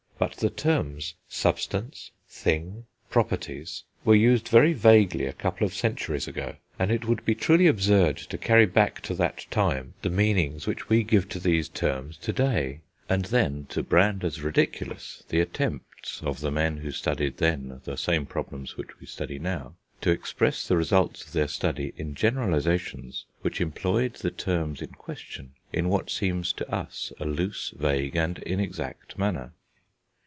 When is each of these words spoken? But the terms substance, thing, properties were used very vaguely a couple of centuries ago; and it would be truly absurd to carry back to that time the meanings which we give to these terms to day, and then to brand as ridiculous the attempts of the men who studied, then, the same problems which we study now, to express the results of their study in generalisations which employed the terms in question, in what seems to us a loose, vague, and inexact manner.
But 0.21 0.33
the 0.35 0.51
terms 0.51 1.15
substance, 1.27 2.11
thing, 2.29 2.85
properties 3.09 3.85
were 4.05 4.13
used 4.13 4.49
very 4.49 4.71
vaguely 4.71 5.25
a 5.25 5.33
couple 5.33 5.65
of 5.65 5.73
centuries 5.73 6.27
ago; 6.27 6.57
and 6.77 6.91
it 6.91 7.05
would 7.05 7.25
be 7.25 7.33
truly 7.33 7.65
absurd 7.65 8.17
to 8.17 8.37
carry 8.37 8.67
back 8.67 9.01
to 9.01 9.15
that 9.15 9.47
time 9.49 9.95
the 10.03 10.11
meanings 10.11 10.67
which 10.67 10.89
we 10.89 11.01
give 11.01 11.27
to 11.29 11.39
these 11.39 11.67
terms 11.69 12.17
to 12.17 12.31
day, 12.31 12.81
and 13.09 13.25
then 13.25 13.65
to 13.69 13.81
brand 13.81 14.23
as 14.23 14.41
ridiculous 14.41 15.23
the 15.29 15.39
attempts 15.39 16.21
of 16.21 16.39
the 16.41 16.51
men 16.51 16.77
who 16.77 16.91
studied, 16.91 17.37
then, 17.37 17.81
the 17.85 17.97
same 17.97 18.27
problems 18.27 18.77
which 18.77 18.99
we 18.99 19.07
study 19.07 19.39
now, 19.39 19.73
to 20.01 20.11
express 20.11 20.67
the 20.67 20.77
results 20.77 21.25
of 21.25 21.31
their 21.33 21.47
study 21.47 21.93
in 21.97 22.13
generalisations 22.13 23.25
which 23.41 23.59
employed 23.59 24.13
the 24.13 24.29
terms 24.29 24.83
in 24.83 24.89
question, 24.91 25.53
in 25.73 25.89
what 25.89 26.11
seems 26.11 26.53
to 26.53 26.71
us 26.71 27.11
a 27.19 27.25
loose, 27.25 27.73
vague, 27.75 28.15
and 28.15 28.37
inexact 28.43 29.17
manner. 29.17 29.53